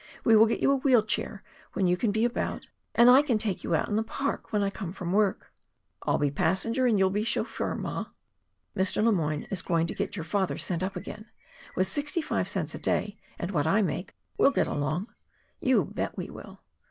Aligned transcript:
We 0.23 0.35
will 0.35 0.47
get 0.47 0.61
you 0.61 0.71
a 0.71 0.77
wheel 0.77 1.03
chair 1.03 1.43
when 1.73 1.85
you 1.85 1.95
can 1.95 2.11
be 2.11 2.25
about, 2.25 2.67
and 2.95 3.07
I 3.07 3.21
can 3.21 3.37
take 3.37 3.63
you 3.63 3.75
out 3.75 3.87
in 3.87 3.97
the 3.97 4.01
park 4.01 4.51
when 4.51 4.63
I 4.63 4.71
come 4.71 4.91
from 4.91 5.11
work." 5.13 5.51
"I'll 6.01 6.17
be 6.17 6.31
passenger 6.31 6.87
and 6.87 6.97
you'll 6.97 7.11
be 7.11 7.23
chauffeur, 7.23 7.75
ma." 7.75 8.05
"Mr. 8.75 9.03
Le 9.03 9.11
Moyne 9.11 9.43
is 9.51 9.61
going 9.61 9.85
to 9.85 9.93
get 9.93 10.15
your 10.15 10.25
father 10.25 10.57
sent 10.57 10.81
up 10.81 10.95
again. 10.95 11.27
With 11.75 11.85
sixty 11.85 12.19
five 12.23 12.47
cents 12.49 12.73
a 12.73 12.79
day 12.79 13.19
and 13.37 13.51
what 13.51 13.67
I 13.67 13.83
make, 13.83 14.15
we'll 14.39 14.49
get 14.49 14.65
along." 14.65 15.13
"You 15.59 15.85
bet 15.85 16.17
we 16.17 16.31
will!" 16.31 16.63